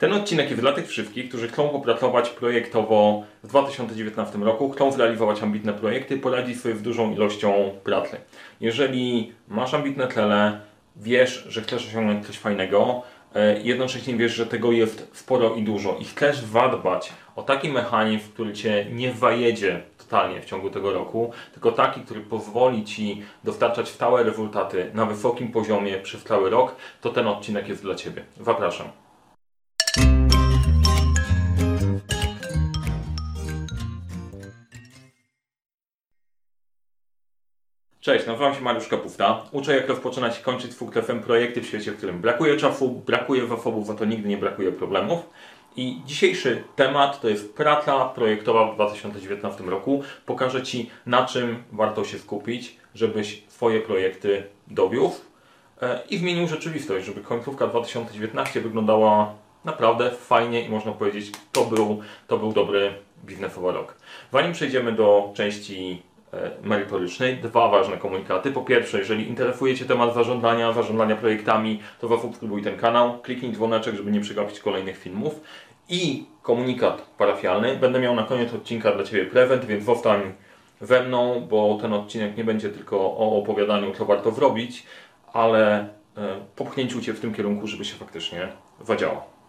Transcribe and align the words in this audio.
Ten 0.00 0.12
odcinek 0.12 0.50
jest 0.50 0.62
dla 0.62 0.72
tych 0.72 0.88
wszystkich, 0.88 1.28
którzy 1.28 1.48
chcą 1.48 1.68
popracować 1.68 2.30
projektowo 2.30 3.24
w 3.42 3.48
2019 3.48 4.38
roku, 4.38 4.70
chcą 4.70 4.92
zrealizować 4.92 5.42
ambitne 5.42 5.72
projekty, 5.72 6.18
poradzić 6.18 6.60
sobie 6.60 6.76
z 6.76 6.82
dużą 6.82 7.12
ilością 7.12 7.70
pracy. 7.84 8.16
Jeżeli 8.60 9.32
masz 9.48 9.74
ambitne 9.74 10.08
cele, 10.08 10.60
wiesz, 10.96 11.44
że 11.48 11.62
chcesz 11.62 11.86
osiągnąć 11.86 12.26
coś 12.26 12.38
fajnego, 12.38 13.02
e, 13.34 13.60
jednocześnie 13.60 14.16
wiesz, 14.16 14.34
że 14.34 14.46
tego 14.46 14.72
jest 14.72 15.08
sporo 15.12 15.54
i 15.54 15.62
dużo 15.62 15.96
i 16.00 16.04
chcesz 16.04 16.38
zadbać 16.38 17.12
o 17.36 17.42
taki 17.42 17.68
mechanizm, 17.68 18.28
który 18.32 18.52
Cię 18.52 18.86
nie 18.92 19.12
zajedzie 19.12 19.82
totalnie 19.98 20.40
w 20.40 20.44
ciągu 20.44 20.70
tego 20.70 20.92
roku, 20.92 21.32
tylko 21.52 21.72
taki, 21.72 22.00
który 22.00 22.20
pozwoli 22.20 22.84
Ci 22.84 23.22
dostarczać 23.44 23.88
stałe 23.88 24.22
rezultaty 24.22 24.90
na 24.94 25.06
wysokim 25.06 25.52
poziomie 25.52 25.98
przez 25.98 26.24
cały 26.24 26.50
rok, 26.50 26.76
to 27.00 27.10
ten 27.10 27.26
odcinek 27.26 27.68
jest 27.68 27.82
dla 27.82 27.94
Ciebie. 27.94 28.24
Zapraszam. 28.40 28.86
Cześć, 38.00 38.26
nazywam 38.26 38.54
się 38.54 38.60
Mariusz 38.60 38.88
Kapufta. 38.88 39.42
Uczę 39.52 39.76
jak 39.76 39.88
rozpoczynać 39.88 40.40
i 40.40 40.42
kończyć 40.42 40.72
FM 41.06 41.20
projekty 41.20 41.60
w 41.60 41.66
świecie, 41.66 41.92
w 41.92 41.96
którym 41.96 42.20
brakuje 42.20 42.56
czasu, 42.56 42.88
brakuje 42.88 43.46
zasobów, 43.46 43.90
a 43.90 43.94
to 43.94 44.04
nigdy 44.04 44.28
nie 44.28 44.36
brakuje 44.36 44.72
problemów. 44.72 45.30
I 45.76 46.00
dzisiejszy 46.06 46.62
temat 46.76 47.20
to 47.20 47.28
jest 47.28 47.54
praca 47.54 48.04
projektowa 48.04 48.72
w 48.72 48.74
2019 48.74 49.64
roku. 49.64 50.02
Pokażę 50.26 50.62
Ci 50.62 50.90
na 51.06 51.26
czym 51.26 51.62
warto 51.72 52.04
się 52.04 52.18
skupić, 52.18 52.76
żebyś 52.94 53.42
swoje 53.48 53.80
projekty 53.80 54.42
dowiózł 54.66 55.20
e, 55.82 56.00
i 56.10 56.18
zmienił 56.18 56.48
rzeczywistość, 56.48 57.06
żeby 57.06 57.20
końcówka 57.20 57.66
2019 57.66 58.60
wyglądała 58.60 59.34
naprawdę 59.64 60.10
fajnie 60.10 60.62
i 60.62 60.68
można 60.68 60.92
powiedzieć, 60.92 61.32
to 61.52 61.64
był, 61.64 62.00
to 62.26 62.38
był 62.38 62.52
dobry 62.52 62.94
biznesowy 63.24 63.72
rok. 63.72 63.96
Zanim 64.32 64.52
przejdziemy 64.52 64.92
do 64.92 65.32
części 65.34 66.02
merytorycznej. 66.62 67.36
Dwa 67.36 67.68
ważne 67.68 67.96
komunikaty. 67.96 68.52
Po 68.52 68.62
pierwsze, 68.62 68.98
jeżeli 68.98 69.28
interesuje 69.28 69.76
Cię 69.76 69.84
temat 69.84 70.14
zarządzania, 70.14 70.72
zarządzania 70.72 71.16
projektami, 71.16 71.80
to 72.00 72.08
zasubskrybuj 72.08 72.62
ten 72.62 72.76
kanał, 72.76 73.18
kliknij 73.18 73.52
dzwoneczek, 73.52 73.94
żeby 73.94 74.10
nie 74.10 74.20
przegapić 74.20 74.60
kolejnych 74.60 74.98
filmów. 74.98 75.40
I 75.88 76.24
komunikat 76.42 77.02
parafialny. 77.18 77.76
Będę 77.76 78.00
miał 78.00 78.14
na 78.14 78.22
koniec 78.22 78.54
odcinka 78.54 78.92
dla 78.92 79.04
Ciebie 79.04 79.26
prezent, 79.26 79.64
więc 79.64 79.84
zostań 79.84 80.20
ze 80.80 81.02
mną, 81.02 81.46
bo 81.50 81.78
ten 81.80 81.92
odcinek 81.92 82.36
nie 82.36 82.44
będzie 82.44 82.68
tylko 82.68 82.96
o 83.00 83.38
opowiadaniu, 83.38 83.94
co 83.94 84.04
warto 84.04 84.30
zrobić, 84.30 84.86
ale 85.32 85.78
e, 85.80 85.86
popchnięciu 86.56 87.00
Cię 87.00 87.12
w 87.12 87.20
tym 87.20 87.34
kierunku, 87.34 87.66
żeby 87.66 87.84
się 87.84 87.94
faktycznie 87.94 88.48
zadziało. 88.84 89.39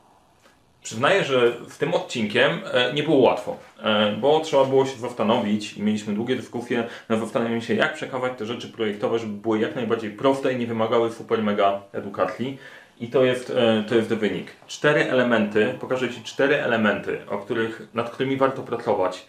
Przyznaję, 0.83 1.23
że 1.23 1.53
z 1.69 1.77
tym 1.77 1.93
odcinkiem 1.93 2.51
e, 2.71 2.93
nie 2.93 3.03
było 3.03 3.17
łatwo, 3.17 3.57
e, 3.83 4.15
bo 4.15 4.39
trzeba 4.39 4.65
było 4.65 4.85
się 4.85 4.97
zastanowić 4.97 5.73
i 5.73 5.83
mieliśmy 5.83 6.13
długie 6.13 6.35
dyskusje 6.35 6.87
na 7.09 7.17
zastanowienie 7.17 7.61
się, 7.61 7.73
jak 7.75 7.93
przekawać 7.93 8.33
te 8.37 8.45
rzeczy 8.45 8.67
projektowe, 8.69 9.19
żeby 9.19 9.33
były 9.33 9.59
jak 9.59 9.75
najbardziej 9.75 10.11
proste 10.11 10.53
i 10.53 10.57
nie 10.57 10.67
wymagały 10.67 11.11
super 11.11 11.43
mega 11.43 11.81
edukacji. 11.93 12.57
I 12.99 13.07
to 13.07 13.23
jest, 13.23 13.49
e, 13.49 13.83
to 13.89 13.95
jest 13.95 14.09
wynik. 14.09 14.51
Cztery 14.67 15.09
elementy, 15.09 15.75
pokażę 15.79 16.09
Ci 16.09 16.23
cztery 16.23 16.55
elementy, 16.55 17.19
o 17.29 17.37
których, 17.37 17.87
nad 17.93 18.09
którymi 18.09 18.37
warto 18.37 18.61
pracować 18.61 19.25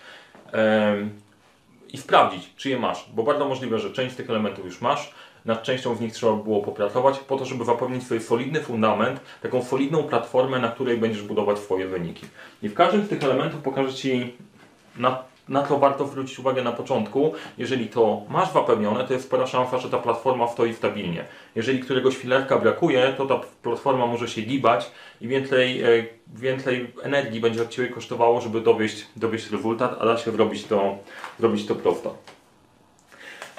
i 1.93 1.99
sprawdzić, 1.99 2.51
czy 2.57 2.71
je 2.71 2.79
masz, 2.79 3.11
bo 3.15 3.23
bardzo 3.23 3.49
możliwe, 3.49 3.79
że 3.79 3.91
część 3.91 4.15
z 4.15 4.17
tych 4.17 4.31
elementów 4.31 4.65
już 4.65 4.81
masz, 4.81 5.15
nad 5.45 5.63
częścią 5.63 5.97
z 5.97 6.01
nich 6.01 6.13
trzeba 6.13 6.33
było 6.33 6.63
popracować, 6.63 7.19
po 7.19 7.37
to, 7.37 7.45
żeby 7.45 7.65
zapewnić 7.65 8.07
sobie 8.07 8.21
solidny 8.21 8.61
fundament, 8.61 9.21
taką 9.43 9.65
solidną 9.65 10.03
platformę, 10.03 10.59
na 10.59 10.69
której 10.69 10.99
będziesz 10.99 11.23
budować 11.23 11.59
swoje 11.59 11.87
wyniki. 11.87 12.27
I 12.63 12.69
w 12.69 12.75
każdym 12.75 13.05
z 13.05 13.09
tych 13.09 13.25
elementów 13.25 13.61
pokażę 13.63 13.95
Ci, 13.95 14.35
na, 14.97 15.23
na 15.49 15.63
co 15.63 15.79
warto 15.79 16.07
zwrócić 16.07 16.39
uwagę 16.39 16.63
na 16.63 16.73
początku. 16.73 17.33
Jeżeli 17.59 17.87
to 17.87 18.23
masz 18.29 18.53
zapewnione, 18.53 19.05
to 19.05 19.13
jest 19.13 19.27
spora 19.27 19.47
szansa, 19.47 19.79
że 19.79 19.91
ta 19.91 19.99
platforma 19.99 20.49
stoi 20.49 20.75
stabilnie. 20.75 21.25
Jeżeli 21.55 21.81
któregoś 21.81 22.17
filerka 22.17 22.59
brakuje, 22.59 23.15
to 23.17 23.27
ta 23.27 23.41
platforma 23.63 24.07
może 24.07 24.29
się 24.29 24.43
gibać 24.43 24.91
i 25.21 25.29
więcej, 25.29 25.83
e, 25.83 25.89
więcej 26.35 26.93
energii 27.03 27.41
będzie 27.41 27.63
od 27.63 27.69
Ciebie 27.69 27.89
kosztowało, 27.89 28.41
żeby 28.41 28.61
dowieść, 28.61 29.07
dowieść 29.17 29.51
rezultat, 29.51 29.97
a 30.01 30.05
da 30.05 30.19
się 30.19 30.33
zrobić 30.33 30.65
to, 30.65 30.99
zrobić 31.39 31.67
to 31.67 31.75
prosto. 31.75 32.17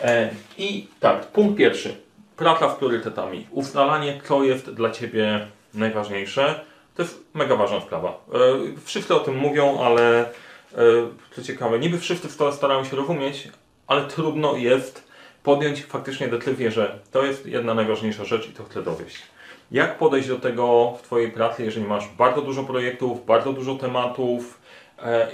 E, 0.03 0.29
I 0.57 0.87
tak, 0.99 1.27
punkt 1.27 1.57
pierwszy. 1.57 1.97
Praca 2.37 2.69
z 2.69 2.75
priorytetami. 2.75 3.47
Ustalanie, 3.51 4.21
co 4.27 4.43
jest 4.43 4.73
dla 4.73 4.91
Ciebie 4.91 5.47
najważniejsze. 5.73 6.59
To 6.95 7.01
jest 7.01 7.23
mega 7.33 7.55
ważna 7.55 7.81
sprawa. 7.81 8.09
E, 8.09 8.37
wszyscy 8.85 9.15
o 9.15 9.19
tym 9.19 9.37
mówią, 9.37 9.79
ale 9.79 10.21
e, 10.21 10.27
co 11.35 11.43
ciekawe, 11.43 11.79
niby 11.79 11.99
wszyscy 11.99 12.29
starają 12.51 12.83
się 12.83 12.95
rozumieć, 12.95 13.47
ale 13.87 14.07
trudno 14.07 14.57
jest 14.57 15.07
podjąć 15.43 15.85
faktycznie 15.85 16.27
decyzję, 16.27 16.71
że 16.71 16.99
to 17.11 17.25
jest 17.25 17.45
jedna 17.45 17.73
najważniejsza 17.73 18.25
rzecz 18.25 18.49
i 18.49 18.51
to 18.51 18.63
chcę 18.63 18.83
dowieść. 18.83 19.17
Jak 19.71 19.97
podejść 19.97 20.27
do 20.27 20.39
tego 20.39 20.97
w 20.99 21.01
Twojej 21.01 21.31
pracy, 21.31 21.63
jeżeli 21.63 21.85
masz 21.85 22.07
bardzo 22.17 22.41
dużo 22.41 22.63
projektów, 22.63 23.25
bardzo 23.25 23.53
dużo 23.53 23.75
tematów, 23.75 24.59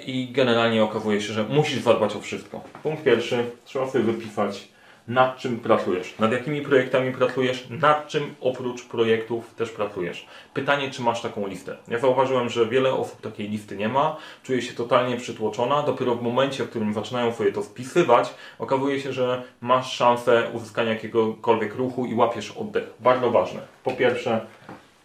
i 0.06 0.28
generalnie 0.32 0.84
okazuje 0.84 1.22
się, 1.22 1.34
że 1.34 1.44
musisz 1.44 1.82
zadbać 1.82 2.16
o 2.16 2.22
wszystko. 2.22 2.62
Punkt 2.84 3.04
pierwszy, 3.04 3.44
trzeba 3.66 3.88
sobie 3.88 4.04
wypisać 4.04 4.68
nad 5.10 5.38
czym 5.38 5.60
pracujesz, 5.60 6.20
nad 6.20 6.32
jakimi 6.32 6.62
projektami 6.62 7.12
pracujesz, 7.12 7.68
nad 7.70 8.08
czym 8.08 8.36
oprócz 8.42 8.84
projektów 8.84 9.54
też 9.56 9.70
pracujesz. 9.70 10.26
Pytanie, 10.54 10.92
czy 10.92 11.02
masz 11.02 11.22
taką 11.22 11.48
listę. 11.48 11.76
Ja 11.88 12.00
zauważyłem, 12.00 12.50
że 12.50 12.66
wiele 12.66 12.94
osób 12.94 13.22
takiej 13.22 13.50
listy 13.50 13.78
nie 13.78 13.90
ma, 13.90 14.18
czuje 14.44 14.62
się 14.62 14.74
totalnie 14.74 15.18
przytłoczona, 15.18 15.84
dopiero 15.84 16.16
w 16.16 16.22
momencie, 16.22 16.64
w 16.64 16.70
którym 16.70 16.94
zaczynają 16.94 17.34
sobie 17.34 17.52
to 17.52 17.62
wpisywać, 17.62 18.34
okazuje 18.60 19.00
się, 19.00 19.14
że 19.14 19.44
masz 19.62 19.94
szansę 19.94 20.50
uzyskania 20.54 20.90
jakiegokolwiek 20.90 21.76
ruchu 21.76 22.06
i 22.06 22.14
łapiesz 22.14 22.52
oddech. 22.52 22.94
Bardzo 23.00 23.32
ważne. 23.32 23.62
Po 23.84 23.92
pierwsze, 23.92 24.46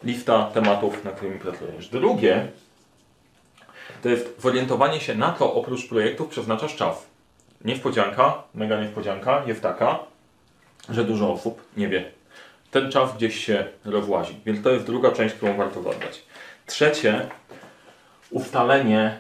lista 0.05 0.51
tematów, 0.55 1.05
nad 1.05 1.15
którymi 1.17 1.39
pracujesz. 1.39 1.89
Drugie, 1.89 2.49
to 4.03 4.09
jest 4.09 4.41
zorientowanie 4.41 5.01
się 5.01 5.15
na 5.15 5.33
to 5.33 5.55
oprócz 5.55 5.89
projektów 5.89 6.29
przeznaczasz 6.29 6.77
czas. 6.77 7.07
Niespodzianka, 7.65 8.43
mega 8.55 8.81
niespodzianka 8.81 9.43
jest 9.47 9.63
taka, 9.63 9.99
że 10.89 11.05
dużo 11.05 11.33
osób 11.33 11.63
nie 11.77 11.89
wie. 11.89 12.05
Ten 12.71 12.91
czas 12.91 13.17
gdzieś 13.17 13.45
się 13.45 13.65
rozłazi, 13.85 14.41
więc 14.47 14.63
to 14.63 14.71
jest 14.71 14.87
druga 14.87 15.11
część, 15.11 15.35
którą 15.35 15.57
warto 15.57 15.83
zadbać. 15.83 16.23
Trzecie, 16.67 17.29
ustalenie, 18.31 19.19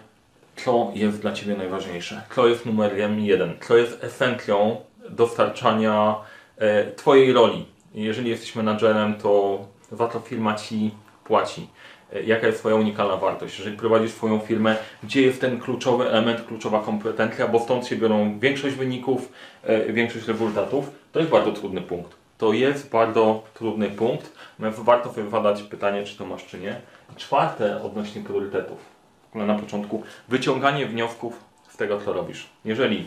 co 0.56 0.90
jest 0.94 1.20
dla 1.20 1.32
Ciebie 1.32 1.56
najważniejsze. 1.56 2.22
Co 2.34 2.48
jest 2.48 2.66
numerem 2.66 3.20
jeden, 3.20 3.54
co 3.60 3.76
jest 3.76 4.04
esencją 4.04 4.76
dostarczania 5.10 6.16
e, 6.58 6.92
Twojej 6.92 7.32
roli. 7.32 7.66
Jeżeli 7.94 8.30
jesteś 8.30 8.56
menadżerem, 8.56 9.14
to 9.14 9.58
za 9.92 10.08
to 10.08 10.20
firma 10.20 10.54
Ci 10.54 10.90
płaci. 11.24 11.68
E, 12.12 12.22
jaka 12.22 12.46
jest 12.46 12.58
Twoja 12.58 12.74
unikalna 12.74 13.16
wartość. 13.16 13.58
Jeżeli 13.58 13.76
prowadzisz 13.76 14.10
swoją 14.10 14.38
firmę, 14.38 14.76
gdzie 15.02 15.22
jest 15.22 15.40
ten 15.40 15.60
kluczowy 15.60 16.08
element, 16.08 16.46
kluczowa 16.46 16.80
kompetencja, 16.80 17.48
bo 17.48 17.60
stąd 17.60 17.86
się 17.86 17.96
biorą 17.96 18.38
większość 18.38 18.76
wyników, 18.76 19.32
e, 19.62 19.92
większość 19.92 20.28
rezultatów, 20.28 20.90
to 21.12 21.18
jest 21.18 21.30
bardzo 21.30 21.52
trudny 21.52 21.80
punkt. 21.80 22.16
To 22.38 22.52
jest 22.52 22.90
bardzo 22.90 23.42
trudny 23.54 23.90
punkt. 23.90 24.32
Warto 24.58 25.12
sobie 25.12 25.30
zadać 25.30 25.62
pytanie, 25.62 26.04
czy 26.04 26.18
to 26.18 26.26
masz, 26.26 26.46
czy 26.46 26.58
nie. 26.58 26.80
Czwarte 27.16 27.82
odnośnie 27.82 28.22
priorytetów. 28.22 28.78
W 29.26 29.28
ogóle 29.28 29.46
na 29.46 29.54
początku 29.58 30.02
wyciąganie 30.28 30.86
wniosków 30.86 31.40
z 31.68 31.76
tego, 31.76 32.00
co 32.00 32.12
robisz. 32.12 32.46
Jeżeli 32.64 33.06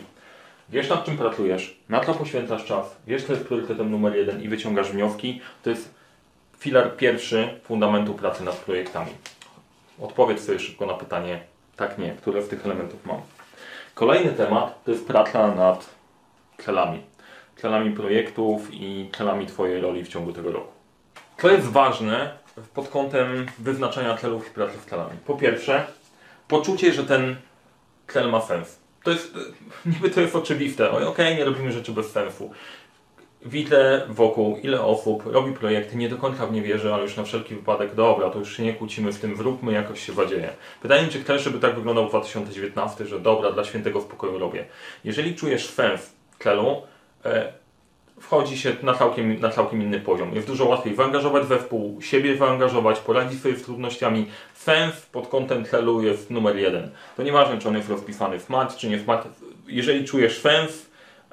wiesz 0.68 0.88
nad 0.88 1.04
czym 1.04 1.16
pracujesz, 1.16 1.80
na 1.88 2.00
co 2.00 2.14
poświęcasz 2.14 2.64
czas, 2.64 2.96
wiesz 3.06 3.24
co 3.24 3.32
jest 3.32 3.46
priorytetem 3.46 3.90
numer 3.90 4.16
jeden 4.16 4.42
i 4.42 4.48
wyciągasz 4.48 4.92
wnioski, 4.92 5.40
to 5.62 5.70
jest 5.70 5.94
filar 6.58 6.96
pierwszy 6.96 7.60
fundamentu 7.64 8.14
pracy 8.14 8.44
nad 8.44 8.56
projektami. 8.56 9.10
Odpowiedz 10.00 10.46
sobie 10.46 10.58
szybko 10.58 10.86
na 10.86 10.94
pytanie 10.94 11.40
tak, 11.76 11.98
nie, 11.98 12.10
które 12.10 12.42
z 12.42 12.48
tych 12.48 12.66
elementów 12.66 13.06
mam. 13.06 13.20
Kolejny 13.94 14.32
temat 14.32 14.84
to 14.84 14.90
jest 14.90 15.06
praca 15.06 15.54
nad 15.54 15.90
celami. 16.58 17.02
Celami 17.56 17.90
projektów 17.90 18.68
i 18.72 19.10
celami 19.16 19.46
Twojej 19.46 19.80
roli 19.80 20.04
w 20.04 20.08
ciągu 20.08 20.32
tego 20.32 20.52
roku. 20.52 20.72
Co 21.40 21.50
jest 21.50 21.66
ważne 21.66 22.32
pod 22.74 22.88
kątem 22.88 23.46
wyznaczania 23.58 24.16
celów 24.16 24.48
i 24.48 24.50
pracy 24.50 24.78
z 24.78 24.90
celami? 24.90 25.18
Po 25.26 25.34
pierwsze, 25.34 25.86
poczucie, 26.48 26.92
że 26.92 27.04
ten 27.04 27.36
cel 28.08 28.30
ma 28.30 28.40
sens. 28.40 28.78
To 29.02 29.10
jest, 29.10 29.34
niby 29.86 30.10
to 30.10 30.20
jest 30.20 30.36
oczywiste, 30.36 30.90
okej, 30.90 31.06
okay, 31.06 31.34
nie 31.34 31.44
robimy 31.44 31.72
rzeczy 31.72 31.92
bez 31.92 32.12
sensu 32.12 32.50
widzę 33.50 34.02
wokół, 34.08 34.58
ile 34.62 34.82
osób 34.82 35.26
robi 35.26 35.52
projekty, 35.52 35.96
nie 35.96 36.08
do 36.08 36.16
końca 36.16 36.46
w 36.46 36.52
nie 36.52 36.62
wierzy, 36.62 36.94
ale 36.94 37.02
już 37.02 37.16
na 37.16 37.24
wszelki 37.24 37.54
wypadek, 37.54 37.94
dobra, 37.94 38.30
to 38.30 38.38
już 38.38 38.56
się 38.56 38.62
nie 38.62 38.74
kłócimy 38.74 39.12
w 39.12 39.20
tym, 39.20 39.36
wróbmy, 39.36 39.72
jakoś 39.72 40.06
się 40.06 40.12
zadzieje. 40.12 40.50
Pytanie, 40.82 41.08
czy 41.08 41.20
chcesz, 41.20 41.42
żeby 41.42 41.58
tak 41.58 41.74
wyglądał 41.74 42.08
2019, 42.08 43.06
że 43.06 43.20
dobra, 43.20 43.52
dla 43.52 43.64
świętego 43.64 44.00
spokoju 44.00 44.38
robię. 44.38 44.64
Jeżeli 45.04 45.34
czujesz 45.34 45.68
sens 45.68 46.12
celu, 46.38 46.82
e, 47.24 47.52
wchodzi 48.20 48.58
się 48.58 48.76
na 48.82 48.94
całkiem, 48.94 49.40
na 49.40 49.50
całkiem 49.50 49.82
inny 49.82 50.00
poziom. 50.00 50.34
Jest 50.34 50.46
dużo 50.46 50.64
łatwiej 50.64 50.94
wyangażować 50.94 51.46
we 51.46 51.58
wpół, 51.58 52.02
siebie 52.02 52.34
wyangażować, 52.34 53.00
poradzić 53.00 53.42
sobie 53.42 53.56
z 53.56 53.62
trudnościami. 53.62 54.26
Sens 54.54 55.06
pod 55.06 55.28
kątem 55.28 55.64
celu 55.64 56.02
jest 56.02 56.30
numer 56.30 56.56
jeden. 56.56 56.90
To 57.16 57.22
nieważne, 57.22 57.58
czy 57.58 57.68
on 57.68 57.76
jest 57.76 57.88
rozpisany 57.88 58.38
w 58.38 58.48
mat, 58.48 58.76
czy 58.76 58.88
nie 58.88 58.98
w 58.98 59.06
mat. 59.06 59.28
Jeżeli 59.66 60.04
czujesz 60.04 60.40
sens, 60.40 60.86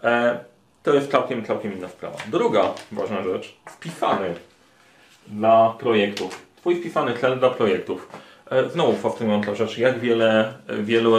e, 0.04 0.40
to 0.86 0.94
jest 0.94 1.12
całkiem, 1.12 1.46
całkiem 1.46 1.74
inna 1.74 1.88
sprawa. 1.88 2.18
Druga 2.28 2.74
ważna 2.92 3.24
rzecz, 3.24 3.56
wpisany 3.66 4.36
dla 5.28 5.76
projektów. 5.80 6.46
Twój 6.58 6.76
wpisany 6.76 7.14
cel 7.14 7.40
dla 7.40 7.50
projektów. 7.50 8.10
E, 8.52 8.70
Znowu 8.70 8.94
fascynująca 8.94 9.56
rzecz, 9.56 9.78
jak 9.78 10.00
wiele, 10.00 10.54
wielu 10.80 11.12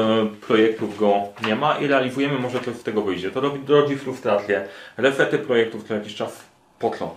projektów 0.47 0.99
go 0.99 1.23
nie 1.47 1.57
ma 1.57 1.79
i 1.79 1.87
realizujemy, 1.87 2.39
może 2.39 2.61
coś 2.61 2.77
z 2.77 2.83
tego 2.83 3.03
wyjdzie. 3.03 3.31
To 3.31 3.41
robi, 3.41 3.61
rodzi 3.69 3.97
frustrację. 3.97 4.69
Resety 4.97 5.39
projektów 5.39 5.85
co 5.85 5.95
jakiś 5.95 6.15
czas 6.15 6.45
po 6.79 6.91
co? 6.91 7.17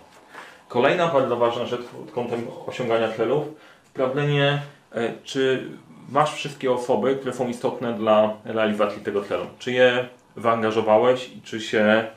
Kolejna 0.68 1.08
bardzo 1.08 1.38
ważna 1.38 1.66
rzecz 1.66 1.82
pod 1.82 2.12
kątem 2.12 2.48
osiągania 2.66 3.12
celów, 3.12 3.48
sprawdzenie, 3.86 4.62
e, 4.96 5.14
czy 5.24 5.68
masz 6.12 6.34
wszystkie 6.34 6.72
osoby, 6.72 7.16
które 7.16 7.34
są 7.34 7.48
istotne 7.48 7.94
dla 7.94 8.34
realizacji 8.46 9.02
tego 9.02 9.24
celu. 9.24 9.46
Czy 9.60 9.72
je 9.72 10.08
zaangażowałeś 10.38 11.30
i 11.30 11.42
czy 11.42 11.62
się 11.62 12.08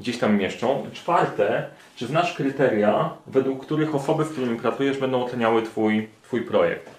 gdzieś 0.00 0.18
tam 0.18 0.36
mieszczą. 0.36 0.86
Czwarte, 0.92 1.66
czy 1.96 2.06
znasz 2.06 2.34
kryteria, 2.34 3.10
według 3.26 3.66
których 3.66 3.94
osoby, 3.94 4.24
z 4.24 4.28
którymi 4.28 4.58
pracujesz, 4.58 4.98
będą 4.98 5.24
oceniały 5.24 5.62
Twój, 5.62 6.08
twój 6.22 6.42
projekt. 6.42 6.90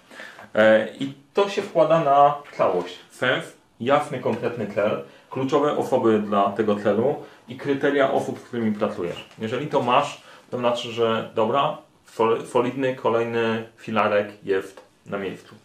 E, 0.55 0.87
I 0.99 1.13
to 1.33 1.49
się 1.49 1.61
wkłada 1.61 2.03
na 2.03 2.35
całość. 2.57 2.99
Sens, 3.11 3.45
jasny, 3.79 4.19
konkretny 4.19 4.67
cel, 4.67 5.03
kluczowe 5.29 5.77
osoby 5.77 6.19
dla 6.19 6.51
tego 6.51 6.75
celu 6.75 7.15
i 7.47 7.55
kryteria 7.55 8.11
osób, 8.11 8.39
z 8.39 8.43
którymi 8.43 8.71
pracujesz. 8.71 9.25
Jeżeli 9.39 9.67
to 9.67 9.81
masz, 9.81 10.21
to 10.49 10.57
znaczy, 10.57 10.91
że 10.91 11.29
dobra, 11.35 11.77
sol- 12.05 12.45
solidny 12.45 12.95
kolejny 12.95 13.63
filarek 13.77 14.27
jest 14.43 14.81
na 15.05 15.17
miejscu. 15.17 15.55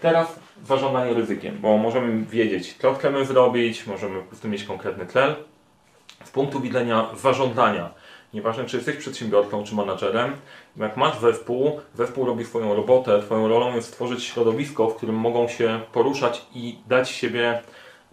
Teraz 0.00 0.40
zarządzanie 0.66 1.14
ryzykiem, 1.14 1.58
bo 1.60 1.78
możemy 1.78 2.24
wiedzieć, 2.24 2.76
co 2.78 2.94
chcemy 2.94 3.24
zrobić, 3.24 3.86
możemy 3.86 4.20
po 4.20 4.26
prostu 4.26 4.48
mieć 4.48 4.64
konkretny 4.64 5.06
cel. 5.06 5.34
Z 6.24 6.30
punktu 6.30 6.60
widzenia 6.60 7.06
zarządzania, 7.22 7.90
nieważne 8.34 8.64
czy 8.64 8.76
jesteś 8.76 8.96
przedsiębiorcą 8.96 9.64
czy 9.64 9.74
menadżerem, 9.74 10.32
jak 10.76 10.96
masz 10.96 11.18
zespół, 11.18 11.80
zespół 11.94 12.26
robi 12.26 12.44
swoją 12.44 12.74
robotę, 12.74 13.22
twoją 13.22 13.48
rolą 13.48 13.74
jest 13.74 13.88
stworzyć 13.88 14.24
środowisko, 14.24 14.88
w 14.88 14.96
którym 14.96 15.16
mogą 15.16 15.48
się 15.48 15.80
poruszać 15.92 16.46
i 16.54 16.78
dać 16.86 17.10
siebie 17.10 17.62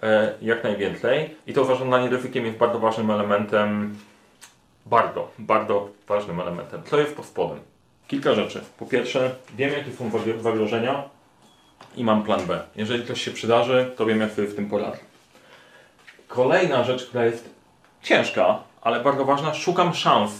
e, 0.03 0.33
jak 0.41 0.63
najwięcej. 0.63 1.35
I 1.47 1.53
to 1.53 1.65
zarządzanie 1.65 2.09
ryzykiem 2.09 2.45
jest 2.45 2.57
bardzo 2.57 2.79
ważnym 2.79 3.11
elementem, 3.11 3.95
bardzo, 4.85 5.31
bardzo 5.39 5.89
ważnym 6.07 6.39
elementem. 6.39 6.81
Co 6.85 6.99
jest 6.99 7.15
pod 7.15 7.25
spodem? 7.25 7.59
Kilka 8.07 8.33
rzeczy. 8.33 8.61
Po 8.77 8.85
pierwsze, 8.85 9.35
wiem 9.55 9.71
jakie 9.71 9.91
są 9.91 10.11
zagrożenia 10.41 11.03
i 11.95 12.03
mam 12.03 12.23
plan 12.23 12.45
B. 12.45 12.59
Jeżeli 12.75 13.05
coś 13.05 13.21
się 13.21 13.31
przydarzy, 13.31 13.91
to 13.97 14.05
wiem 14.05 14.21
jak 14.21 14.31
sobie 14.31 14.47
w 14.47 14.55
tym 14.55 14.69
poradzę. 14.69 14.97
Kolejna 16.27 16.83
rzecz, 16.83 17.05
która 17.05 17.25
jest 17.25 17.54
ciężka, 18.05 18.59
ale 18.81 18.99
bardzo 18.99 19.25
ważna, 19.25 19.53
szukam 19.53 19.93
szans. 19.93 20.31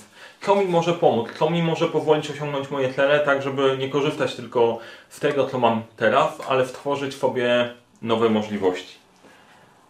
Co 0.42 0.56
mi 0.56 0.66
może 0.66 0.94
pomóc, 0.94 1.28
co 1.40 1.50
mi 1.50 1.64
może 1.64 1.88
pozwolić 1.88 2.30
osiągnąć 2.30 2.70
moje 2.70 2.94
cele, 2.94 3.20
tak 3.20 3.42
żeby 3.42 3.78
nie 3.78 3.90
korzystać 3.90 4.36
tylko 4.36 4.80
z 5.10 5.20
tego, 5.20 5.48
co 5.48 5.60
mam 5.60 5.84
teraz, 5.98 6.38
ale 6.50 6.66
stworzyć 6.66 7.16
sobie 7.16 7.74
nowe 8.02 8.30
możliwości. 8.30 8.98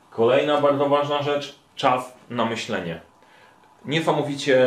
Kolejna 0.10 0.62
bardzo 0.62 0.89
ważna 0.89 1.24
rzecz, 1.24 1.56
czas 1.75 2.13
na 2.30 2.45
myślenie. 2.45 3.00
Niesamowicie 3.87 4.57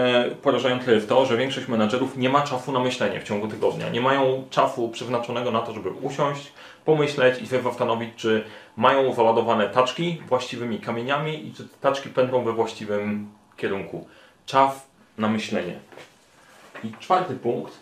porażające 0.42 0.94
jest 0.94 1.08
to, 1.08 1.26
że 1.26 1.36
większość 1.36 1.68
menadżerów 1.68 2.16
nie 2.16 2.28
ma 2.28 2.42
czasu 2.42 2.72
na 2.72 2.80
myślenie 2.80 3.20
w 3.20 3.24
ciągu 3.24 3.48
tygodnia. 3.48 3.88
Nie 3.88 4.00
mają 4.00 4.44
czasu 4.50 4.88
przeznaczonego 4.88 5.50
na 5.50 5.60
to, 5.60 5.72
żeby 5.72 5.90
usiąść, 5.90 6.52
pomyśleć 6.84 7.42
i 7.42 7.46
sobie 7.46 7.62
zastanowić, 7.62 8.10
czy 8.16 8.44
mają 8.76 9.14
załadowane 9.14 9.68
taczki 9.68 10.22
właściwymi 10.28 10.78
kamieniami 10.78 11.46
i 11.46 11.54
czy 11.54 11.68
taczki 11.80 12.08
pędzą 12.08 12.44
we 12.44 12.52
właściwym 12.52 13.30
kierunku. 13.56 14.06
Czas 14.46 14.86
na 15.18 15.28
myślenie. 15.28 15.78
I 16.84 16.92
czwarty 17.00 17.34
punkt. 17.34 17.72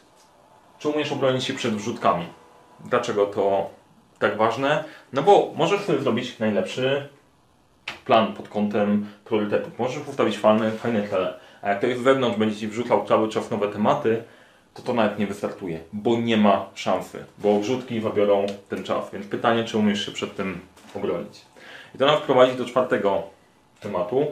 Czy 0.78 0.88
umiesz 0.88 1.12
obronić 1.12 1.44
się 1.44 1.54
przed 1.54 1.74
wrzutkami? 1.74 2.26
Dlaczego 2.84 3.26
to 3.26 3.70
tak 4.18 4.36
ważne? 4.36 4.84
No 5.12 5.22
bo 5.22 5.52
możesz 5.56 5.80
sobie 5.80 5.98
zrobić 5.98 6.38
najlepszy 6.38 7.08
plan 8.06 8.34
pod 8.34 8.48
kątem 8.48 9.06
priorytetów. 9.24 9.78
Możesz 9.78 10.08
ustawić 10.08 10.38
fajne, 10.38 10.70
fajne 10.70 11.08
cele, 11.08 11.34
a 11.62 11.68
jak 11.68 11.78
ktoś 11.78 11.96
z 11.96 12.00
wewnątrz 12.00 12.38
będzie 12.38 12.56
Ci 12.56 12.68
wrzucał 12.68 13.06
cały 13.06 13.28
czas 13.28 13.50
nowe 13.50 13.68
tematy, 13.68 14.22
to 14.74 14.82
to 14.82 14.94
nawet 14.94 15.18
nie 15.18 15.26
wystartuje, 15.26 15.80
bo 15.92 16.16
nie 16.16 16.36
ma 16.36 16.66
szansy, 16.74 17.24
bo 17.38 17.60
wrzutki 17.60 18.00
zabiorą 18.00 18.46
ten 18.68 18.84
czas. 18.84 19.10
Więc 19.12 19.26
pytanie, 19.26 19.64
czy 19.64 19.78
umiesz 19.78 20.06
się 20.06 20.12
przed 20.12 20.36
tym 20.36 20.60
obronić. 20.94 21.40
I 21.94 21.98
to 21.98 22.06
nas 22.06 22.20
prowadzi 22.20 22.56
do 22.56 22.64
czwartego 22.64 23.22
tematu, 23.80 24.26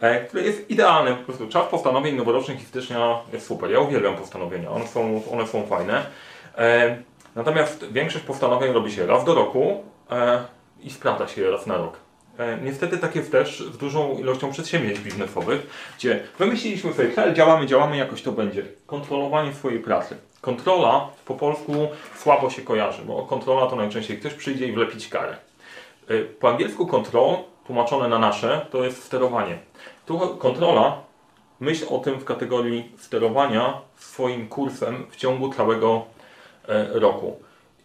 e, 0.00 0.24
który 0.24 0.42
jest 0.44 0.70
idealny. 0.70 1.16
Po 1.16 1.22
prostu 1.22 1.48
czas 1.48 1.68
postanowień 1.68 2.16
noworocznych 2.16 2.62
i 2.62 2.64
stycznia 2.64 3.18
jest 3.32 3.46
super. 3.46 3.70
Ja 3.70 3.80
uwielbiam 3.80 4.16
postanowienia, 4.16 4.70
one 4.70 4.86
są, 4.86 5.22
one 5.32 5.46
są 5.46 5.66
fajne. 5.66 6.06
E, 6.58 6.96
Natomiast 7.34 7.92
większość 7.92 8.24
postanowień 8.24 8.72
robi 8.72 8.92
się 8.92 9.06
raz 9.06 9.24
do 9.24 9.34
roku 9.34 9.82
e, 10.10 10.44
i 10.82 10.90
sprawdza 10.90 11.28
się 11.28 11.50
raz 11.50 11.66
na 11.66 11.76
rok. 11.76 12.03
E, 12.38 12.58
Niestety 12.62 12.98
tak 12.98 13.16
jest 13.16 13.32
też 13.32 13.60
z 13.60 13.76
dużą 13.78 14.18
ilością 14.18 14.50
przedsięwzięć 14.50 14.98
biznesowych, 15.00 15.66
gdzie 15.98 16.20
wymyśliliśmy 16.38 16.92
sobie 16.92 17.12
cel, 17.12 17.34
działamy, 17.34 17.66
działamy, 17.66 17.96
jakoś 17.96 18.22
to 18.22 18.32
będzie. 18.32 18.62
Kontrolowanie 18.86 19.54
swojej 19.54 19.80
pracy. 19.80 20.16
Kontrola 20.40 21.08
po 21.24 21.34
polsku 21.34 21.72
słabo 22.16 22.50
się 22.50 22.62
kojarzy, 22.62 23.02
bo 23.02 23.22
kontrola 23.22 23.66
to 23.66 23.76
najczęściej 23.76 24.18
ktoś 24.18 24.34
przyjdzie 24.34 24.66
i 24.66 24.72
wlepi 24.72 24.98
ci 24.98 25.10
karę. 25.10 25.36
E, 26.08 26.18
Po 26.40 26.48
angielsku 26.50 26.86
control, 26.86 27.36
tłumaczone 27.66 28.08
na 28.08 28.18
nasze, 28.18 28.66
to 28.70 28.84
jest 28.84 29.02
sterowanie. 29.04 29.58
Tu 30.06 30.18
kontrola, 30.38 31.02
myśl 31.60 31.86
o 31.90 31.98
tym 31.98 32.18
w 32.20 32.24
kategorii 32.24 32.92
sterowania 32.98 33.80
swoim 33.96 34.48
kursem 34.48 35.06
w 35.10 35.16
ciągu 35.16 35.52
całego 35.52 36.04
e, 36.68 36.86
roku. 36.92 37.40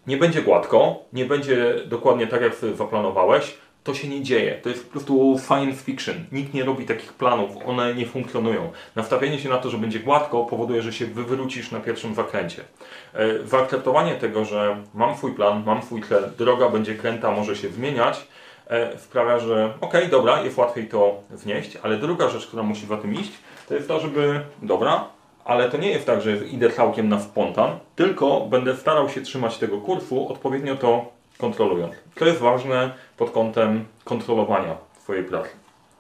Nie 0.07 0.17
będzie 0.17 0.41
gładko, 0.41 0.99
nie 1.13 1.25
będzie 1.25 1.75
dokładnie 1.85 2.27
tak, 2.27 2.41
jak 2.41 2.55
sobie 2.55 2.73
zaplanowałeś, 2.73 3.57
to 3.83 3.93
się 3.93 4.07
nie 4.07 4.23
dzieje. 4.23 4.59
To 4.63 4.69
jest 4.69 4.85
po 4.85 4.91
prostu 4.91 5.35
science 5.47 5.83
fiction. 5.83 6.15
Nikt 6.31 6.53
nie 6.53 6.63
robi 6.63 6.85
takich 6.85 7.13
planów, 7.13 7.49
one 7.65 7.93
nie 7.93 8.05
funkcjonują. 8.05 8.71
Nastawienie 8.95 9.39
się 9.39 9.49
na 9.49 9.57
to, 9.57 9.69
że 9.69 9.77
będzie 9.77 9.99
gładko, 9.99 10.45
powoduje, 10.45 10.81
że 10.81 10.93
się 10.93 11.05
wywrócisz 11.05 11.71
na 11.71 11.79
pierwszym 11.79 12.15
zakręcie. 12.15 12.63
E, 13.13 13.47
Zaakceptowanie 13.47 14.15
tego, 14.15 14.45
że 14.45 14.83
mam 14.93 15.17
swój 15.17 15.33
plan, 15.33 15.63
mam 15.65 15.81
swój 15.81 16.03
cel, 16.03 16.31
droga 16.37 16.69
będzie 16.69 16.95
kręta, 16.95 17.31
może 17.31 17.55
się 17.55 17.69
zmieniać, 17.69 18.27
e, 18.67 18.97
sprawia, 18.97 19.39
że 19.39 19.73
okej, 19.81 20.07
dobra, 20.07 20.41
jest 20.41 20.57
łatwiej 20.57 20.87
to 20.87 21.23
wnieść, 21.29 21.77
ale 21.83 21.97
druga 21.97 22.29
rzecz, 22.29 22.47
która 22.47 22.63
musi 22.63 22.85
za 22.85 22.97
tym 22.97 23.13
iść, 23.13 23.31
to 23.67 23.73
jest 23.73 23.87
to, 23.87 23.99
żeby, 23.99 24.41
dobra, 24.61 25.05
ale 25.45 25.69
to 25.69 25.77
nie 25.77 25.89
jest 25.89 26.05
tak, 26.05 26.21
że 26.21 26.37
idę 26.37 26.69
całkiem 26.69 27.09
na 27.09 27.19
spontan, 27.19 27.79
tylko 27.95 28.41
będę 28.41 28.75
starał 28.75 29.09
się 29.09 29.21
trzymać 29.21 29.57
tego 29.57 29.81
kursu, 29.81 30.29
odpowiednio 30.29 30.75
to 30.75 31.18
kontrolując. 31.39 31.95
To 32.15 32.25
jest 32.25 32.39
ważne 32.39 32.93
pod 33.17 33.31
kątem 33.31 33.85
kontrolowania 34.03 34.77
swojej 35.03 35.23
pracy. 35.23 35.49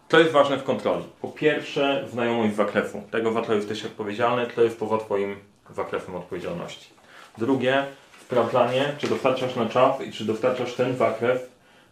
To 0.07 0.19
jest 0.19 0.31
ważne 0.31 0.57
w 0.57 0.63
kontroli. 0.63 1.03
Po 1.21 1.27
pierwsze, 1.27 2.05
znajomość 2.11 2.55
zakresu. 2.55 3.03
Tego, 3.11 3.31
za 3.31 3.41
co 3.41 3.53
jesteś 3.53 3.85
odpowiedzialny, 3.85 4.47
to 4.47 4.61
jest 4.61 4.79
poza 4.79 4.97
Twoim 4.97 5.35
zakresem 5.75 6.15
odpowiedzialności. 6.15 6.89
Drugie, 7.37 7.85
sprawdzanie, 8.21 8.93
czy 8.97 9.07
dostarczasz 9.07 9.55
na 9.55 9.65
czas 9.65 10.01
i 10.01 10.11
czy 10.11 10.25
dostarczasz 10.25 10.73
ten 10.73 10.97
zakres, 10.97 11.41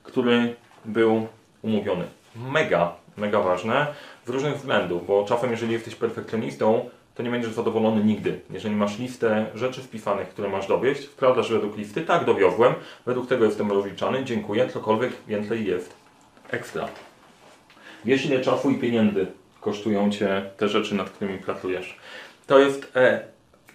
który 0.03 0.55
był 0.85 1.27
umówiony. 1.61 2.05
Mega, 2.35 2.95
mega 3.17 3.39
ważne 3.39 3.87
z 4.25 4.29
różnych 4.29 4.55
względów, 4.55 5.07
bo 5.07 5.25
czasem, 5.25 5.51
jeżeli 5.51 5.73
jesteś 5.73 5.95
perfekcjonistą, 5.95 6.89
to 7.17 7.23
nie 7.23 7.29
będziesz 7.29 7.53
zadowolony 7.53 8.03
nigdy. 8.03 8.39
Jeżeli 8.49 8.75
masz 8.75 8.99
listę 8.99 9.45
rzeczy 9.55 9.81
wpisanych, 9.81 10.29
które 10.29 10.49
masz 10.49 10.67
dowieść, 10.67 11.01
sprawdzasz 11.01 11.51
według 11.51 11.77
listy, 11.77 12.01
tak, 12.01 12.25
dowiozłem, 12.25 12.73
według 13.05 13.27
tego 13.27 13.45
jestem 13.45 13.71
rozliczany, 13.71 14.23
dziękuję, 14.25 14.69
cokolwiek 14.69 15.11
więcej 15.27 15.65
jest 15.65 15.93
ekstra. 16.49 16.87
Wiesz, 18.05 18.25
ile 18.25 18.41
czasu 18.41 18.69
i 18.69 18.77
pieniędzy 18.77 19.27
kosztują 19.61 20.11
Cię 20.11 20.41
te 20.57 20.67
rzeczy, 20.67 20.95
nad 20.95 21.09
którymi 21.09 21.39
pracujesz. 21.39 21.97
To 22.47 22.59
jest 22.59 22.91
e, 22.95 23.23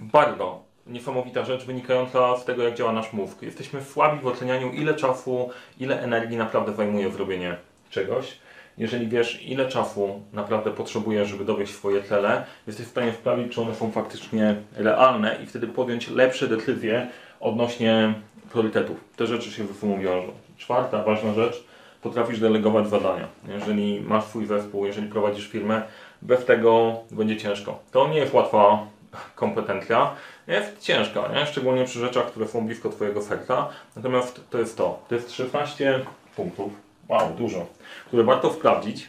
bardzo 0.01 0.63
niesamowita 0.87 1.45
rzecz 1.45 1.65
wynikająca 1.65 2.37
z 2.37 2.45
tego, 2.45 2.63
jak 2.63 2.75
działa 2.75 2.93
nasz 2.93 3.13
mózg. 3.13 3.43
Jesteśmy 3.43 3.85
słabi 3.85 4.21
w 4.21 4.27
ocenianiu, 4.27 4.73
ile 4.73 4.95
czasu, 4.95 5.51
ile 5.81 6.03
energii 6.03 6.37
naprawdę 6.37 6.73
zajmuje 6.73 7.11
zrobienie 7.11 7.57
czegoś. 7.91 8.39
Jeżeli 8.79 9.09
wiesz, 9.09 9.43
ile 9.47 9.69
czasu 9.69 10.21
naprawdę 10.33 10.71
potrzebujesz, 10.71 11.29
żeby 11.29 11.45
dowieść 11.45 11.75
swoje 11.75 12.03
cele, 12.03 12.45
jesteś 12.67 12.87
w 12.87 12.91
stanie 12.91 13.13
sprawdzić, 13.13 13.53
czy 13.53 13.61
one 13.61 13.75
są 13.75 13.91
faktycznie 13.91 14.57
realne 14.75 15.39
i 15.43 15.47
wtedy 15.47 15.67
podjąć 15.67 16.11
lepsze 16.11 16.49
decyzje 16.49 17.09
odnośnie 17.41 18.15
priorytetów. 18.51 18.97
Te 19.17 19.27
rzeczy 19.27 19.51
się 19.51 19.65
wiążą. 19.99 20.33
Czwarta 20.57 21.03
ważna 21.03 21.35
rzecz 21.35 21.65
potrafisz 22.03 22.41
delegować 22.41 22.89
zadania. 22.89 23.29
Jeżeli 23.49 24.01
masz 24.01 24.25
swój 24.25 24.47
zespół, 24.47 24.87
jeżeli 24.87 25.09
prowadzisz 25.09 25.49
firmę, 25.49 25.83
bez 26.23 26.45
tego 26.45 27.01
będzie 27.11 27.37
ciężko. 27.37 27.79
To 27.93 28.09
nie 28.09 28.19
jest 28.19 28.35
łatwa 28.35 28.87
kompetencja, 29.35 30.11
jest 30.47 30.81
ciężka, 30.81 31.29
nie? 31.35 31.47
szczególnie 31.47 31.85
przy 31.85 31.99
rzeczach, 31.99 32.27
które 32.27 32.49
są 32.49 32.67
blisko 32.67 32.89
Twojego 32.89 33.23
serca. 33.23 33.69
Natomiast 33.97 34.41
to 34.51 34.59
jest 34.59 34.77
to. 34.77 35.03
To 35.09 35.15
jest 35.15 35.33
16 35.33 36.01
punktów, 36.37 36.73
wow, 37.09 37.35
dużo, 37.35 37.67
które 38.07 38.25
warto 38.25 38.53
sprawdzić, 38.53 39.09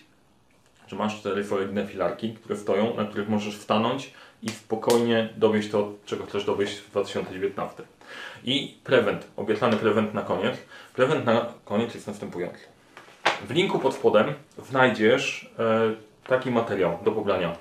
że 0.88 0.96
masz 0.96 1.20
cztery 1.20 1.44
solidne 1.44 1.88
filarki, 1.88 2.34
które 2.34 2.58
stoją, 2.58 2.96
na 2.96 3.06
których 3.06 3.30
możesz 3.30 3.58
stanąć 3.58 4.14
i 4.42 4.50
spokojnie 4.50 5.30
dowieść 5.38 5.70
to, 5.70 5.92
czego 6.06 6.26
chcesz 6.26 6.46
dowieść 6.46 6.76
w 6.78 6.92
2019. 6.92 7.84
I 8.44 8.78
prevent, 8.84 9.28
obiecany 9.38 9.78
prevent 9.78 10.14
na 10.14 10.22
koniec. 10.22 10.58
Prevent 10.96 11.26
na 11.26 11.46
koniec 11.66 11.94
jest 11.94 12.08
następujący. 12.08 12.60
W 13.48 13.52
linku 13.52 13.80
pod 13.80 13.94
spodem 13.94 14.34
znajdziesz 14.70 15.52
e, 15.60 16.28
taki 16.28 16.52
materiał 16.52 17.00
do 17.06 17.12
pobrania, 17.12 17.56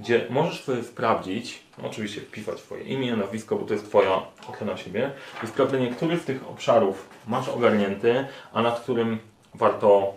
gdzie 0.00 0.26
możesz 0.30 0.64
sobie 0.64 0.82
sprawdzić, 0.82 1.62
no 1.78 1.88
oczywiście 1.88 2.20
wpisać 2.20 2.60
swoje 2.60 2.82
imię, 2.82 3.16
nazwisko, 3.16 3.56
bo 3.56 3.66
to 3.66 3.74
jest 3.74 3.88
Twoja 3.88 4.22
ocena 4.48 4.76
siebie, 4.76 5.10
i 5.44 5.46
sprawdzenie, 5.46 5.90
który 5.90 6.16
z 6.16 6.24
tych 6.24 6.48
obszarów 6.48 7.08
masz 7.26 7.48
ogarnięty, 7.48 8.26
a 8.52 8.62
nad 8.62 8.80
którym 8.80 9.18
warto 9.58 10.14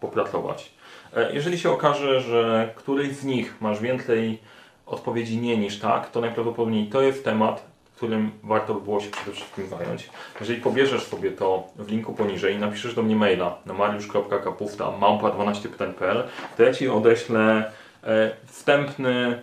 popracować. 0.00 0.70
E, 1.16 1.34
Jeżeli 1.34 1.58
się 1.58 1.70
okaże, 1.70 2.20
że 2.20 2.72
któryś 2.76 3.12
z 3.12 3.24
nich 3.24 3.60
masz 3.60 3.80
więcej 3.80 4.38
odpowiedzi 4.86 5.38
nie 5.38 5.56
niż 5.56 5.78
tak, 5.78 6.10
to 6.10 6.20
najprawdopodobniej 6.20 6.86
to 6.86 7.02
jest 7.02 7.24
temat, 7.24 7.70
którym 7.96 8.30
warto 8.42 8.74
by 8.74 8.80
było 8.80 9.00
się 9.00 9.10
przede 9.10 9.32
wszystkim 9.32 9.68
zająć. 9.68 10.10
Jeżeli 10.40 10.60
pobierzesz 10.60 11.02
sobie 11.02 11.30
to 11.30 11.64
w 11.76 11.90
linku 11.90 12.12
poniżej 12.12 12.54
i 12.54 12.58
napiszesz 12.58 12.94
do 12.94 13.02
mnie 13.02 13.16
maila 13.16 13.56
na 13.66 13.74
mariusz.kapusta 13.74 14.84
małpa12pytań.pl, 14.84 16.22
to 16.56 16.62
ja 16.62 16.74
Ci 16.74 16.88
odeślę 16.88 17.72
e, 18.04 18.30
wstępny 18.46 19.42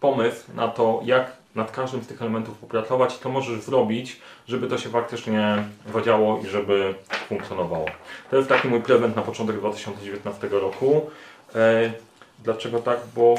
pomysł 0.00 0.44
na 0.54 0.68
to, 0.68 1.00
jak 1.04 1.32
nad 1.54 1.70
każdym 1.70 2.02
z 2.02 2.06
tych 2.06 2.22
elementów 2.22 2.58
popracować 2.58 3.18
to 3.18 3.28
możesz 3.28 3.60
zrobić, 3.60 4.20
żeby 4.48 4.68
to 4.68 4.78
się 4.78 4.88
faktycznie 4.88 5.64
zadziało 5.94 6.40
i 6.40 6.46
żeby 6.46 6.94
funkcjonowało. 7.28 7.86
To 8.30 8.36
jest 8.36 8.48
taki 8.48 8.68
mój 8.68 8.80
prezent 8.80 9.16
na 9.16 9.22
początek 9.22 9.56
2019 9.56 10.48
roku. 10.48 11.10
E, 11.54 11.92
dlaczego 12.44 12.78
tak? 12.78 12.98
Bo 13.16 13.34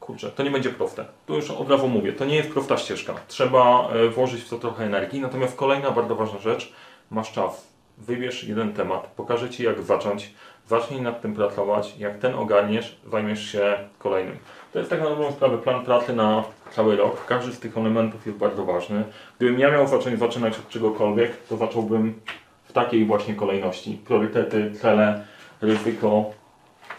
kurczę, 0.00 0.30
to 0.30 0.42
nie 0.42 0.50
będzie 0.50 0.70
proste. 0.70 1.04
Tu 1.26 1.34
już 1.34 1.50
od 1.50 1.70
razu 1.70 1.88
mówię, 1.88 2.12
to 2.12 2.24
nie 2.24 2.36
jest 2.36 2.50
prosta 2.50 2.76
ścieżka. 2.76 3.14
Trzeba 3.28 3.88
e, 3.88 4.08
włożyć 4.08 4.42
w 4.42 4.48
to 4.48 4.58
trochę 4.58 4.84
energii. 4.84 5.20
Natomiast 5.20 5.56
kolejna 5.56 5.90
bardzo 5.90 6.14
ważna 6.14 6.38
rzecz, 6.38 6.72
masz 7.10 7.32
czas. 7.32 7.68
Wybierz 7.98 8.44
jeden 8.44 8.72
temat, 8.72 9.06
pokażę 9.16 9.50
Ci 9.50 9.62
jak 9.62 9.82
zacząć, 9.82 10.34
zacznij 10.68 11.00
nad 11.00 11.22
tym 11.22 11.34
pracować, 11.34 11.94
jak 11.98 12.18
ten 12.18 12.34
ogarniesz, 12.34 13.00
zajmiesz 13.10 13.52
się 13.52 13.78
kolejnym. 13.98 14.36
To 14.72 14.78
jest 14.78 14.90
tak 14.90 15.00
na 15.00 15.08
dobrą 15.08 15.32
sprawę 15.32 15.58
plan 15.58 15.84
pracy 15.84 16.12
na 16.12 16.44
cały 16.70 16.96
rok. 16.96 17.26
Każdy 17.26 17.52
z 17.52 17.60
tych 17.60 17.78
elementów 17.78 18.26
jest 18.26 18.38
bardzo 18.38 18.64
ważny. 18.64 19.04
Gdybym 19.36 19.58
ja 19.58 19.70
miał 19.70 19.86
zacząć 19.86 20.18
zaczynać 20.18 20.58
od 20.58 20.68
czegokolwiek, 20.68 21.36
to 21.36 21.56
zacząłbym 21.56 22.20
w 22.64 22.72
takiej 22.72 23.04
właśnie 23.04 23.34
kolejności. 23.34 23.98
Priorytety, 24.04 24.72
cele, 24.72 25.24
ryzyko, 25.60 26.30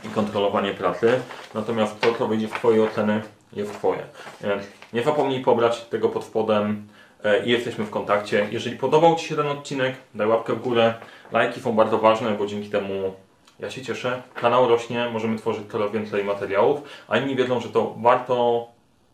i 0.04 0.10
kontrolowanie 0.10 0.74
pracy. 0.74 1.20
Natomiast 1.54 2.00
to, 2.00 2.14
co 2.14 2.28
wyjdzie 2.28 2.48
w 2.48 2.52
Twojej 2.52 2.82
oceny, 2.82 3.22
jest 3.54 3.74
Twoje. 3.74 4.02
Więc 4.42 4.64
nie 4.94 5.04
zapomnij 5.04 5.44
pobrać 5.44 5.82
tego 5.82 6.10
pod 6.10 6.24
spodem 6.24 6.88
e, 7.24 7.46
i 7.46 7.50
jesteśmy 7.50 7.86
w 7.86 7.90
kontakcie. 7.90 8.48
Jeżeli 8.52 8.78
podobał 8.78 9.16
Ci 9.16 9.28
się 9.28 9.36
ten 9.36 9.48
odcinek, 9.48 9.96
daj 10.16 10.28
łapkę 10.28 10.54
w 10.54 10.62
górę. 10.62 10.94
Lajki 11.32 11.62
są 11.62 11.74
bardzo 11.74 11.98
ważne, 11.98 12.32
bo 12.32 12.46
dzięki 12.46 12.70
temu 12.70 13.14
ja 13.60 13.72
się 13.72 13.82
cieszę. 13.82 14.22
Kanał 14.36 14.68
rośnie, 14.70 15.10
możemy 15.14 15.38
tworzyć 15.38 15.64
coraz 15.72 15.92
więcej 15.92 16.24
materiałów, 16.24 16.82
a 17.08 17.18
inni 17.18 17.36
wiedzą, 17.36 17.60
że 17.60 17.70
to 17.70 17.96
warto 18.02 18.68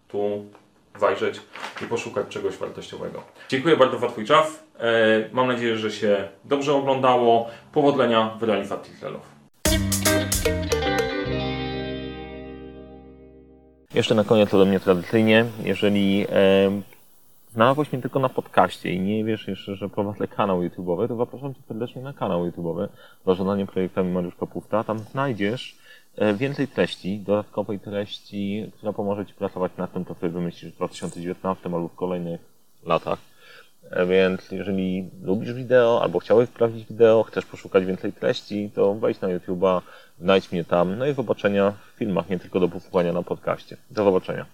tu 0.08 0.46
zajrzeć 1.00 1.42
i 1.82 1.86
poszukać 1.86 2.28
czegoś 2.28 2.58
wartościowego. 2.58 3.22
Dziękuję 3.50 3.78
bardzo 3.78 4.00
za 4.00 4.08
Twój 4.08 4.25
czas. 4.25 4.64
E, 4.80 5.30
Mam 5.32 5.48
nadzieję, 5.48 5.78
że 5.78 5.92
się 5.92 6.28
dobrze 6.44 6.74
oglądało. 6.74 7.48
Powodzenia 7.74 8.38
w 8.40 8.44
realizacji 8.44 8.94
celów. 9.00 9.22
Jeszcze 13.94 14.16
na 14.16 14.24
koniec 14.24 14.54
ode 14.54 14.66
mnie 14.66 14.80
tradycyjnie, 14.80 15.46
jeżeli 15.64 16.25
znalazłeś 17.55 17.91
mnie 17.91 18.01
tylko 18.01 18.19
na 18.19 18.29
podcaście 18.29 18.93
i 18.93 19.00
nie 19.00 19.24
wiesz 19.24 19.47
jeszcze, 19.47 19.75
że 19.75 19.89
prowadzę 19.89 20.27
kanał 20.27 20.62
YouTube'owy, 20.62 21.07
to 21.07 21.15
zapraszam 21.15 21.55
Cię 21.55 21.62
serdecznie 21.67 22.01
na 22.01 22.13
kanał 22.13 22.50
YouTube'owy 22.50 22.88
Zarządzanie 23.25 23.65
projektami 23.65 24.12
Mariusz 24.12 24.35
Kapusta. 24.35 24.83
Tam 24.83 25.00
znajdziesz 25.00 25.77
e, 26.15 26.33
więcej 26.33 26.67
treści, 26.67 27.19
dodatkowej 27.19 27.79
treści, 27.79 28.71
która 28.77 28.93
pomoże 28.93 29.25
Ci 29.25 29.33
pracować 29.33 29.71
nad 29.77 29.93
tym, 29.93 30.05
co 30.05 30.13
sobie 30.13 30.29
wymyślisz 30.29 30.71
w 30.71 30.75
2019 30.75 31.65
albo 31.65 31.88
w 31.88 31.95
kolejnych 31.95 32.41
latach. 32.85 33.19
E, 33.91 34.05
Więc 34.05 34.51
jeżeli 34.51 35.09
lubisz 35.24 35.53
wideo 35.53 36.01
albo 36.03 36.19
chciałeś 36.19 36.50
sprawdzić 36.50 36.88
wideo, 36.88 37.24
chcesz 37.24 37.45
poszukać 37.45 37.85
więcej 37.85 38.13
treści, 38.13 38.71
to 38.75 38.93
wejdź 38.93 39.21
na 39.21 39.27
YouTube'a, 39.27 39.81
znajdź 40.19 40.51
mnie 40.51 40.63
tam. 40.63 40.97
No 40.97 41.05
i 41.05 41.13
zobaczenia 41.13 41.71
w 41.71 41.97
filmach, 41.97 42.29
nie 42.29 42.39
tylko 42.39 42.59
do 42.59 42.67
posłuchania 42.67 43.13
na 43.13 43.24
podcaście. 43.24 43.77
Do 43.91 44.03
zobaczenia. 44.03 44.45